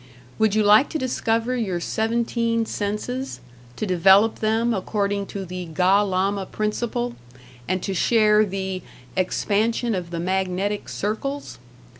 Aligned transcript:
Would 0.39 0.55
you 0.55 0.63
like 0.63 0.89
to 0.89 0.97
discover 0.97 1.55
your 1.55 1.79
seventeen 1.79 2.65
senses, 2.65 3.39
to 3.75 3.85
develop 3.85 4.39
them 4.39 4.73
according 4.73 5.27
to 5.27 5.45
the 5.45 5.65
Ga 5.67 6.01
Llama 6.01 6.47
principle, 6.47 7.13
and 7.67 7.83
to 7.83 7.93
share 7.93 8.43
the 8.43 8.81
"expansion 9.15 9.93
of 9.93 10.09
the 10.09 10.19
magnetic 10.19 10.89
circles"? 10.89 11.59